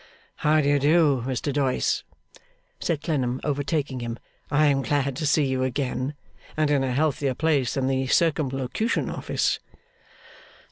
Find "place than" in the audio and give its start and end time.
7.35-7.85